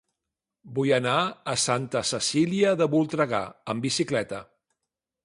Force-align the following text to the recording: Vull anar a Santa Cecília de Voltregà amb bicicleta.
Vull 0.77 0.93
anar 0.97 1.17
a 1.53 1.53
Santa 1.65 2.01
Cecília 2.13 2.71
de 2.81 2.87
Voltregà 2.95 3.43
amb 3.75 3.87
bicicleta. 3.89 4.41